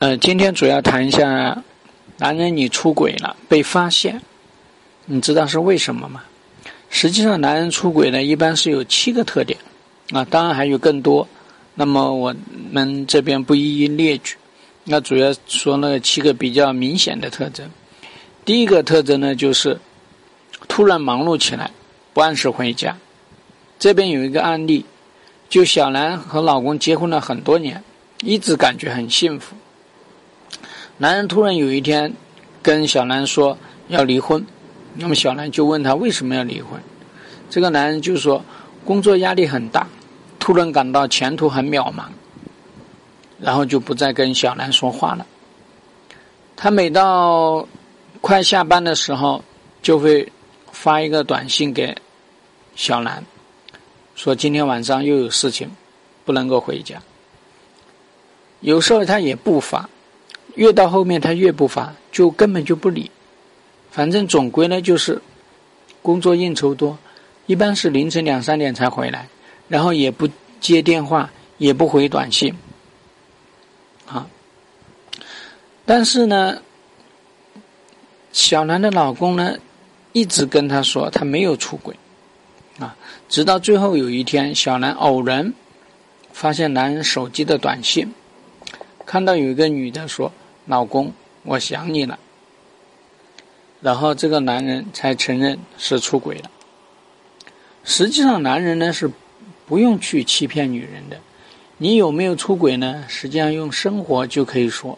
[0.00, 1.62] 呃，今天主要谈一下，
[2.16, 4.22] 男人你出轨了被发现，
[5.04, 6.22] 你知道是为什么吗？
[6.88, 9.58] 实际上，男人出轨呢，一般是有七个特点，
[10.12, 11.28] 啊，当然还有更多，
[11.74, 12.34] 那么我
[12.70, 14.36] 们这边不一一列举，
[14.84, 17.68] 那主要说那七个比较明显的特征。
[18.46, 19.78] 第一个特征呢，就是
[20.66, 21.70] 突然忙碌起来，
[22.14, 22.96] 不按时回家。
[23.78, 24.86] 这边有一个案例，
[25.50, 27.84] 就小兰和老公结婚了很多年，
[28.22, 29.54] 一直感觉很幸福。
[31.02, 32.12] 男人突然有一天
[32.62, 33.56] 跟小兰说
[33.88, 34.44] 要离婚，
[34.96, 36.78] 那么小兰就问他为什么要离婚？
[37.48, 38.44] 这个男人就说
[38.84, 39.88] 工作压力很大，
[40.38, 42.04] 突然感到前途很渺茫，
[43.38, 45.26] 然后就不再跟小兰说话了。
[46.54, 47.66] 他每到
[48.20, 49.42] 快下班的时候，
[49.80, 50.30] 就会
[50.70, 51.96] 发一个短信给
[52.76, 53.24] 小兰，
[54.14, 55.70] 说今天晚上又有事情，
[56.26, 57.00] 不能够回家。
[58.60, 59.88] 有时候他也不发。
[60.54, 63.10] 越到后面他越不发，就根本就不理。
[63.90, 65.20] 反正总归呢就是
[66.02, 66.98] 工作应酬多，
[67.46, 69.28] 一般是凌晨两三点才回来，
[69.68, 70.28] 然后也不
[70.60, 72.54] 接电话，也不回短信。
[74.06, 74.26] 啊，
[75.84, 76.62] 但是呢，
[78.32, 79.56] 小兰的老公呢
[80.12, 81.94] 一直跟她说他没有出轨，
[82.78, 82.96] 啊，
[83.28, 85.52] 直到最后有一天，小兰偶然
[86.32, 88.12] 发现男人手机的短信，
[89.10, 90.30] 看到有一个女的说。
[90.66, 92.16] 老公，我想你了。
[93.80, 96.48] 然后这个男人才承认是出轨了。
[97.82, 99.10] 实际上，男人呢是
[99.66, 101.18] 不用去欺骗女人的。
[101.78, 103.04] 你有没有出轨呢？
[103.08, 104.96] 实际上用生活就可以说，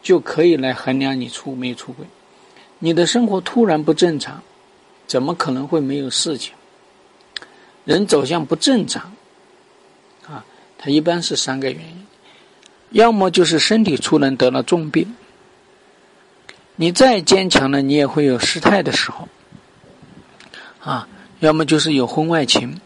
[0.00, 2.06] 就可以来衡量你出没出轨。
[2.78, 4.42] 你的生活突然不正常，
[5.06, 6.54] 怎么可能会没有事情？
[7.84, 9.12] 人走向不正常，
[10.26, 10.42] 啊，
[10.78, 12.06] 它一般是三个原因。
[12.92, 15.14] 要么就是身体出人得了重病，
[16.76, 19.28] 你再坚强呢，你也会有失态的时候，
[20.78, 21.08] 啊，
[21.40, 22.78] 要么就是有婚外情，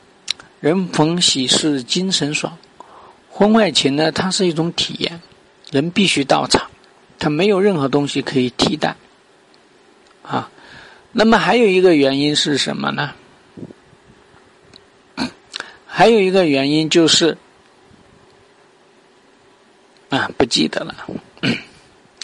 [0.61, 2.57] 人逢喜事精神爽，
[3.29, 5.21] 婚外情呢，它是一种体验，
[5.73, 6.71] 人必须到场，
[7.19, 8.95] 它没有任何东西可以替代，
[10.23, 10.49] 啊，
[11.11, 13.13] 那么还有一个原因是什么呢？
[15.85, 17.37] 还有一个原因就是。
[20.09, 20.95] 啊，不记得了，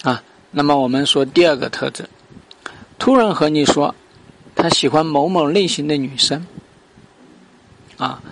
[0.02, 0.22] 啊，
[0.52, 2.06] 那么我们说第二个特征，
[2.96, 3.92] 突然和你说
[4.54, 6.46] 他喜欢某某类型的女生，
[7.96, 8.22] 啊，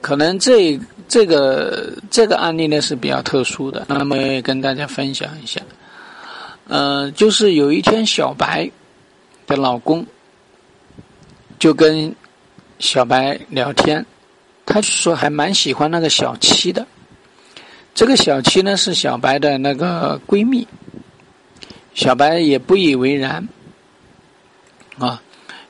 [0.00, 5.60] 可能这这个这个案例呢是比较特殊的，那么也跟大家分享一下，
[6.66, 8.70] 呃，就是有一天小白
[9.46, 10.06] 的老公
[11.58, 12.14] 就跟
[12.78, 14.04] 小白聊天，
[14.64, 16.86] 他说还蛮喜欢那个小七的。
[17.96, 20.68] 这个小七呢是小白的那个闺蜜，
[21.94, 23.48] 小白也不以为然，
[24.98, 25.22] 啊，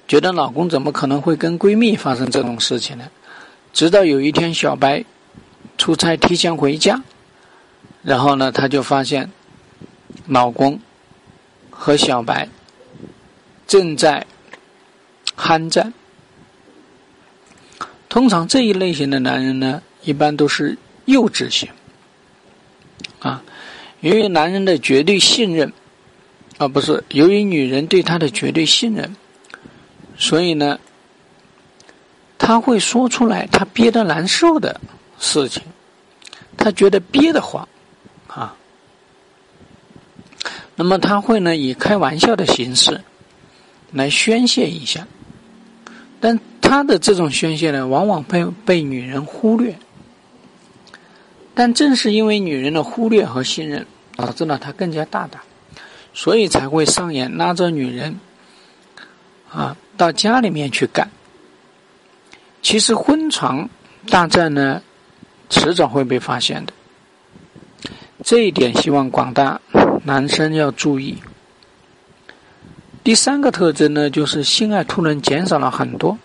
[0.09, 3.09] 觉得老公怎么可能会跟闺蜜发生这种事情呢？
[3.73, 5.05] 直到有一天小白
[5.79, 7.01] 出差提前回家，
[8.03, 9.31] 然后呢，他就发现
[10.27, 10.81] 老公
[11.71, 12.49] 和小白
[13.69, 14.27] 正在
[15.37, 15.95] 酣战。
[18.09, 21.69] 通常这一类型的男人呢，一般都是幼稚型。
[24.01, 25.73] 由于男人的绝对信任，
[26.59, 29.17] 啊不是，由于女人对他的绝对信任，
[30.17, 30.79] 所以呢，
[32.39, 34.81] 他会说出来他憋得难受的
[35.19, 35.63] 事情，
[36.57, 37.67] 他觉得憋得慌，
[38.29, 38.55] 啊，
[40.77, 43.01] 那么他会呢以开玩笑的形式
[43.93, 45.09] 来宣泄一下，
[46.21, 49.75] 但他的这种宣泄呢，往往被被女人忽略。
[51.57, 55.41] 但正是因为女人的忽略和信任，导致了他更加大胆，
[56.13, 58.21] 所以才会上演拉着女人
[59.51, 61.11] 啊到家里面去干。
[62.61, 63.71] 其实婚床
[64.11, 64.83] 大战呢，
[65.49, 66.75] 迟早会被发现的，
[68.23, 69.59] 这一点希望广大
[70.05, 71.17] 男生要注意。
[73.03, 76.19] 第三个特征呢，就是性爱突然减少了很多。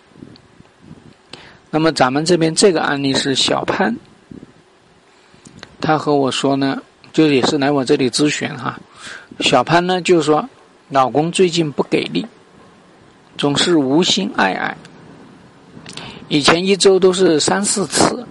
[1.70, 3.96] 那么咱们这边这个案例是小潘。
[5.82, 6.80] 他和我说呢，
[7.12, 8.78] 就也是来我这里咨询哈。
[9.40, 10.48] 小潘呢就说，
[10.88, 12.24] 老公最近不给力，
[13.36, 14.76] 总是无心爱爱。
[16.28, 18.24] 以前一周都是三四次，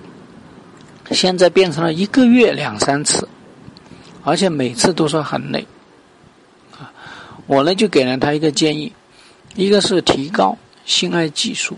[1.12, 3.28] 现在变成了一个月两三次，
[4.24, 5.68] 而且每次都说很累。
[6.80, 6.90] 啊，
[7.48, 8.94] 我呢就给了他一个建议，
[9.56, 11.78] 一个是提高性爱技术，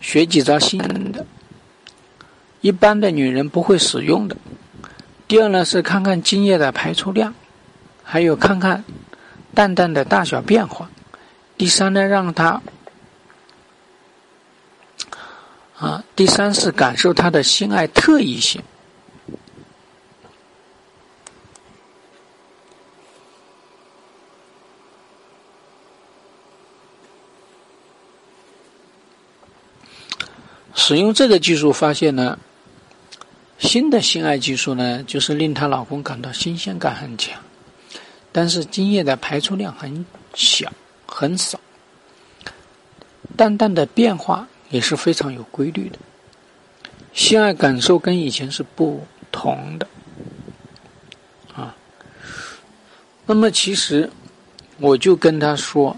[0.00, 0.78] 学几招新
[1.10, 1.24] 的，
[2.60, 4.36] 一般的女人不会使用的。
[5.26, 7.34] 第二呢是看看精液的排出量，
[8.02, 8.84] 还有看看
[9.54, 10.90] 蛋蛋的大小变化。
[11.56, 12.62] 第三呢，让他
[15.78, 18.62] 啊，第三是感受他的性爱特异性。
[30.74, 32.38] 使用这个技术发现呢，
[33.58, 37.38] 新的性爱技术呢，就是令她老公感到新鲜感很强，
[38.30, 40.72] 但是精液的排出量很小
[41.06, 41.58] 很少，
[43.36, 45.98] 淡淡的变化也是非常有规律的，
[47.12, 49.86] 性爱感受跟以前是不同的，
[51.54, 51.74] 啊，
[53.26, 54.08] 那么其实
[54.78, 55.96] 我就跟她说，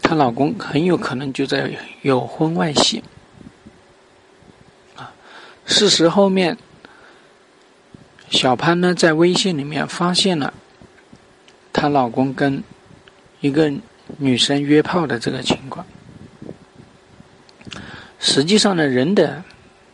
[0.00, 1.70] 她老公很有可能就在
[2.00, 3.02] 有婚外性
[4.96, 5.12] 啊。
[5.66, 6.56] 事实后面，
[8.30, 10.52] 小潘呢在微信里面发现了
[11.72, 12.62] 她老公跟
[13.40, 13.72] 一个
[14.18, 15.86] 女生约炮的这个情况。
[18.18, 19.44] 实际上呢，人的，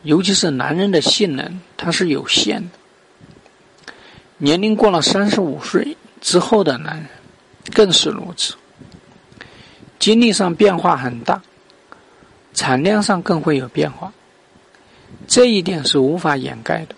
[0.02, 2.70] 尤其是男人的性能，它是有限的。
[4.38, 7.06] 年龄过了三十五岁之后的男人，
[7.72, 8.54] 更是如此。
[9.98, 11.42] 精力上变化很大，
[12.52, 14.12] 产量上更会有变化。
[15.26, 16.94] 这一点是无法掩盖的，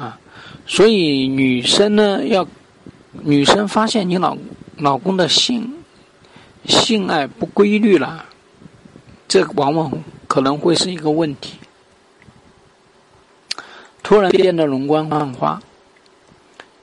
[0.00, 0.18] 啊，
[0.66, 2.48] 所以女生呢，要
[3.22, 4.34] 女生发现你老
[4.78, 5.74] 老公的性
[6.64, 8.24] 性爱不规律了，
[9.28, 9.92] 这往往
[10.26, 11.58] 可能会是一个问题。
[14.02, 15.60] 突然变得容光焕发，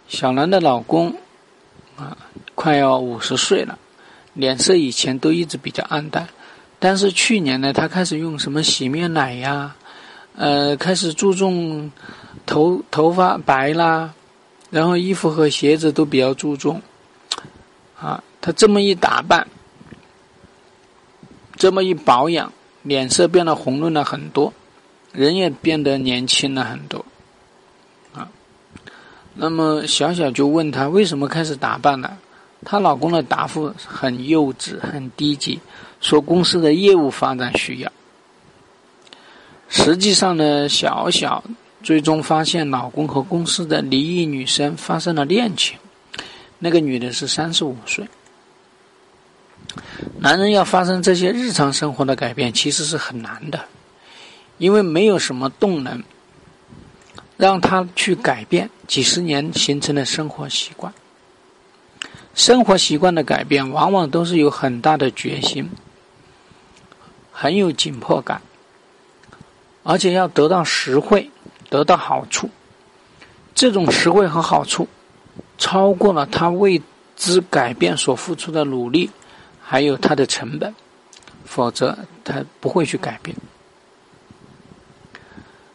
[0.08, 1.16] 小兰的老公
[1.98, 2.16] 啊，
[2.54, 3.80] 快要五十岁了，
[4.36, 6.28] 脸色以前都一直比较暗淡，
[6.78, 9.75] 但是去年呢，他开始用什么洗面奶呀。
[10.38, 11.92] 呃，开始注重
[12.45, 14.13] 头头发白啦，
[14.69, 16.80] 然后衣服和鞋子都比较注重。
[18.00, 19.48] 啊，他这么一打扮，
[21.56, 22.54] 这么一保养，
[22.84, 24.54] 脸色变得红润了很多，
[25.12, 27.04] 人也变得年轻了很多。
[28.13, 28.30] 啊，
[29.33, 32.16] 那么小小就问他为什么开始打扮了？
[32.63, 35.60] 她老公的答复很幼稚，很低级，
[36.00, 37.92] 说公司的业务发展需要。
[39.69, 41.44] 实际上呢，小小
[41.84, 45.78] 最终发现老公和公司的离异女生发生了恋情。
[46.60, 48.08] 那个女的是三十五岁。
[50.19, 53.66] 男人要发生这些日常生活的改变，其实是很难的，
[54.58, 56.04] 因为没有什么动能
[57.36, 60.92] 让他去改变几十年形成的生活习惯。
[62.34, 65.69] 生活习惯的改变，往往都是有很大的决心，
[67.31, 68.42] 很有紧迫感。
[69.89, 71.31] 而且要得到实惠，
[71.69, 72.50] 得到好处，
[73.56, 74.86] 这种实惠和好处，
[75.57, 76.81] 超过了他为
[77.16, 79.10] 之改变所付出的努力，
[79.62, 80.75] 还有他的成本，
[81.45, 83.34] 否则他不会去改变。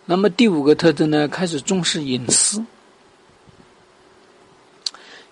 [0.04, 1.26] 那么第五个特征呢？
[1.26, 2.62] 开始重视隐私。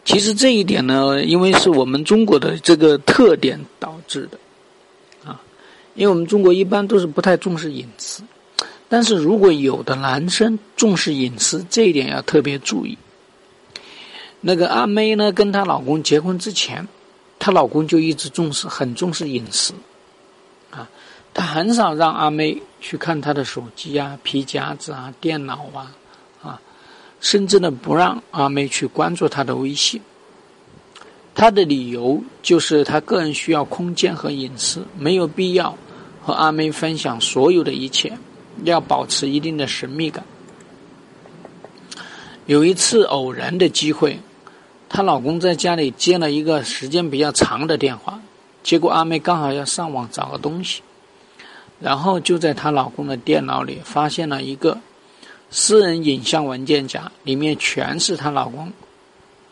[0.07, 4.39] 其实这一点呢，因为是我们中国的这个特点导致的，
[5.29, 5.39] 啊，
[5.95, 8.23] 因为我们中国一般都是不太重视隐私。
[8.91, 12.99] 但是如果有的男生重视隐私，这一点要特别注意。
[14.41, 16.87] 那个阿妹呢，跟她老公结婚之前，
[17.39, 19.73] 她老公就一直重视，很重视隐私，
[20.71, 20.89] 啊，
[21.33, 25.95] 他很少让阿妹去看他的手机啊、皮夹子啊、电脑啊，
[26.43, 26.61] 啊，
[27.21, 30.01] 甚至呢不让阿妹去关注他的微信。
[31.33, 35.79] 他的理由就是他个人需要空间和隐私，没有必要
[36.21, 38.19] 和阿妹分享所有的一切。
[38.65, 40.25] 要保持一定的神秘感。
[42.47, 44.19] 有一次偶然的机会，
[44.89, 48.21] 她老公在家里接了一个时间比较长的电话，
[48.63, 50.83] 结果阿妹刚好要上网找个东西，
[51.79, 54.79] 然后就在她老公的电脑里发现了一个
[55.51, 58.73] 私人影像文件夹，里面全是她老公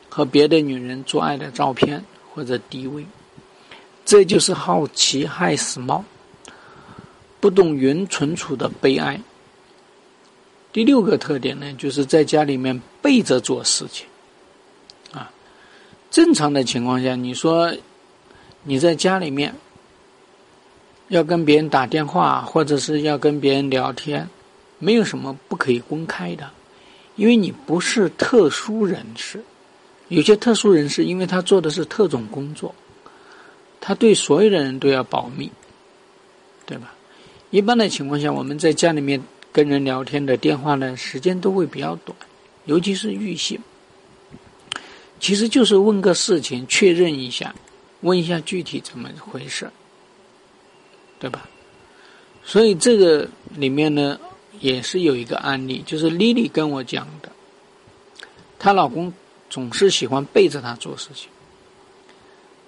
[0.08, 3.04] 和别的女人做爱的照片或者 DV。
[4.04, 6.04] 这就是好奇害死猫。
[7.40, 9.20] 不懂云存储的悲哀。
[10.72, 14.06] 第六个特点呢，就是在家里面背着做事情。
[15.12, 15.30] 啊，
[16.10, 17.74] 正常的情况下，你说
[18.64, 19.54] 你在家里面
[21.08, 24.28] 要跟别人打电话，或者是要跟别人聊天，
[24.78, 26.50] 没有什么不可以公开的，
[27.16, 29.42] 因为你不是特殊人士。
[30.08, 32.74] 有些特殊人士，因为他做的是特种工作，
[33.80, 35.50] 他对所有的人都要保密，
[36.66, 36.94] 对吧？
[37.50, 42.16] 一般的情况下，我们在家里面跟人聊天的电话呢，时间都会比较短，
[42.66, 43.58] 尤其是异性，
[45.18, 47.54] 其实就是问个事情，确认一下，
[48.02, 49.70] 问一下具体怎么回事，
[51.18, 51.48] 对吧？
[52.44, 54.18] 所以这个里面呢，
[54.60, 57.32] 也是有一个案例，就是丽丽跟我讲的，
[58.58, 59.12] 她老公
[59.48, 61.30] 总是喜欢背着她做事情，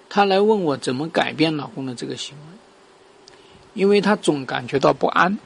[0.09, 2.50] 她来问我怎么改变老公的这个行为，
[3.73, 5.37] 因为她总感觉到不安。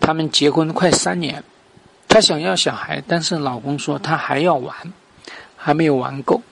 [0.00, 1.42] 他们结婚快三年，
[2.08, 4.92] 她想要小孩，但是老公说他还要玩，
[5.56, 6.42] 还没有玩够，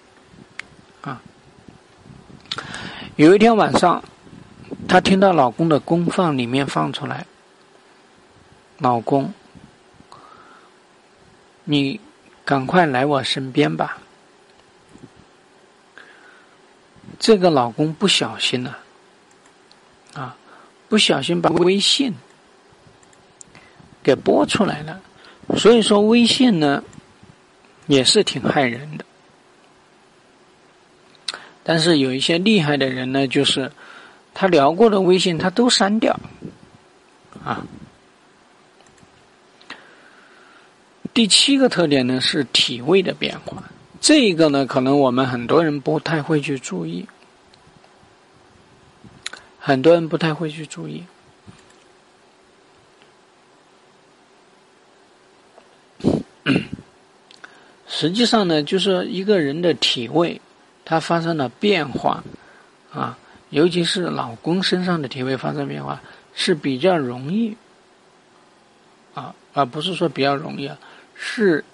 [1.03, 1.21] 啊。
[3.17, 4.03] 有一天晚上，
[4.89, 7.27] 她听到老公的功放里面放出来。
[8.79, 9.35] 老公，
[11.65, 12.01] 你
[12.45, 13.99] 赶快来我身边吧。
[17.19, 18.79] 这个老公不小心了，
[20.93, 22.13] 不小心把微信
[24.03, 25.01] 给播出来了。
[25.57, 26.85] 所以说，微信呢
[27.87, 29.05] 也是挺害人的。
[31.65, 33.73] 但是有一些厉害的人呢，就是
[34.35, 36.21] 他聊过的微信，他都删掉，
[37.43, 37.65] 啊。
[41.15, 43.65] 第七个特点呢是体位的变化，
[43.99, 47.09] 这一个呢可能我们很多人不太会去注意，
[49.65, 51.05] 很多人不太会去注意。
[57.87, 60.41] 实际上呢，就是一个人的体位，
[60.85, 62.25] 它发生了变化，
[62.93, 63.17] 啊，
[63.51, 66.03] 尤其是老公身上的体位发生变化
[66.35, 67.57] 是比较容易，
[69.15, 70.77] 啊，而不是说比较容易啊。
[71.15, 71.65] 是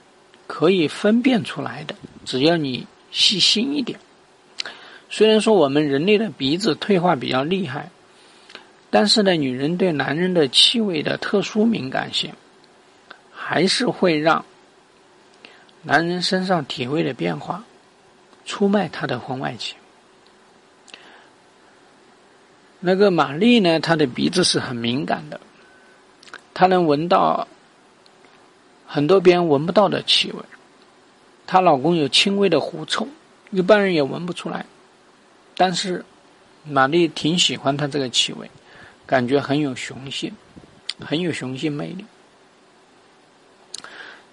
[0.47, 1.95] 可以分辨出来的，
[2.27, 3.99] 只要你细心一点。
[5.11, 7.91] 虽然说我们人类的鼻子退化比较厉害，
[8.91, 12.33] 但是呢，女人对男人的气味的特殊敏感性，
[13.33, 14.45] 还是会让
[15.83, 17.65] 男人身上体味的变化
[18.45, 19.77] 出卖他的婚外情。
[22.81, 25.41] 那个玛丽呢，她的鼻子是很敏感的，
[26.55, 27.47] 她能闻到。
[28.91, 30.43] 很多别人闻不到的气味，
[31.47, 33.07] 她老公有轻微的狐臭，
[33.51, 34.65] 一般人也闻不出来。
[35.59, 36.05] 但是
[36.63, 38.49] 玛丽挺喜欢他这个气味，
[39.05, 40.33] 感觉很有雄性，
[41.01, 42.05] 很有雄性魅力。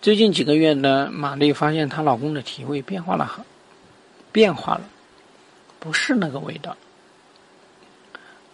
[0.04, 3.44] 最近几个月呢，玛丽发现她老公的体味变化了，很
[4.32, 4.88] 变化了，
[5.80, 6.78] 不是那个味道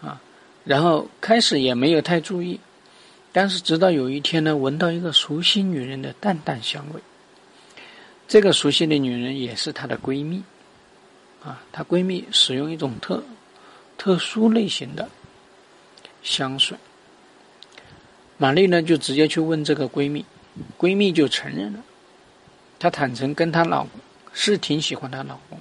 [0.01, 0.21] 啊。
[0.63, 2.57] 然后开始也没有太注意。
[3.33, 7.01] 但是直到有一天呢，闻到一个熟悉女人的淡淡香味。
[8.29, 10.41] 这个熟悉的女人也是她的闺蜜，
[11.43, 13.23] 啊，她闺蜜使用一种特
[13.97, 15.09] 特殊类型的
[16.23, 16.77] 香水。
[18.37, 20.25] 玛丽呢就直接去问这个闺蜜，
[20.77, 21.79] 闺蜜就承认了，
[22.79, 23.91] 她坦诚跟她老公
[24.33, 25.59] 是挺喜欢她老公，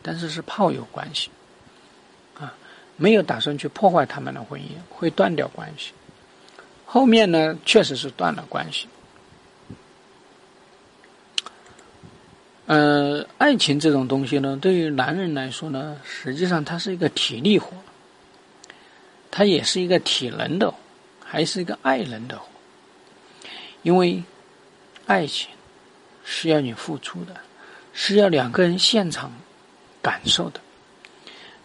[0.00, 1.30] 但是是炮友关系，
[2.38, 2.54] 啊，
[2.96, 5.92] 没有打算去破坏他们的婚姻，会断掉关系。
[6.86, 8.86] 后面呢，确实是断了关系。
[12.72, 17.70] 呃，爱情这种东西呢，对于男人来说呢，实际上它是一个体力活，
[19.30, 20.72] 它也是一个体能的，
[21.22, 22.46] 还是一个爱人的活。
[23.82, 24.22] 因为
[25.04, 25.50] 爱情
[26.24, 27.36] 是要你付出的，
[27.92, 29.30] 是要两个人现场
[30.00, 30.58] 感受的，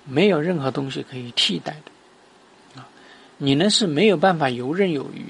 [0.03, 2.81] 没有任何东西可以替代的。
[2.81, 2.85] 啊
[3.37, 5.23] 你呢是没有办法游刃有余，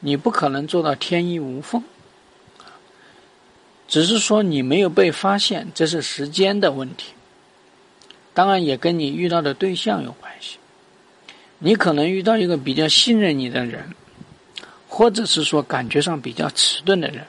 [0.00, 1.84] 你不可能做到天衣无缝，
[3.86, 7.12] 只是说你没有被发现，这是时间的问题。
[8.32, 10.58] 当然也跟你遇到的对象有关系，
[11.58, 13.94] 你可能遇到一个比较信任你的人，
[14.88, 17.24] 或者是说感觉上比较迟钝的人，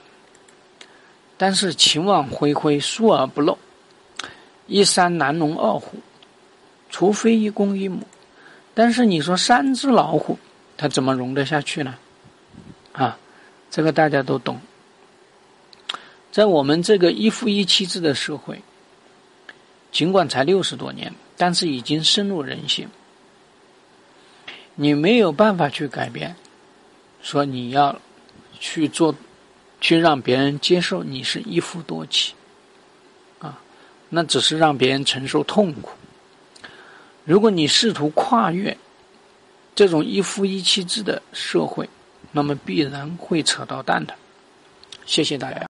[1.37, 3.57] 但是情网恢恢，疏而不漏，
[4.65, 5.99] 一山难容二虎，
[6.89, 8.01] 除非一公一母。
[8.73, 10.39] 但是你说三只老虎，
[10.75, 11.95] 它怎么容得下去呢？
[12.93, 13.17] 啊，
[13.69, 14.59] 这个大家都懂。
[16.35, 18.61] 在我们这个一夫一妻制的社会，
[19.89, 22.89] 尽管才六十多年，但是已经深入人心。
[24.75, 26.35] 你没有办法去改变，
[27.21, 27.97] 说你要
[28.59, 29.15] 去做，
[29.79, 32.33] 去让别人接受你是一夫多妻，
[33.39, 33.57] 啊，
[34.09, 35.91] 那只是让别人承受痛苦。
[37.23, 38.77] 如果你试图跨越
[39.73, 41.89] 这种一夫一妻制的社会，
[42.33, 44.13] 那么必然会扯到蛋的。
[45.05, 45.63] 谢谢大家。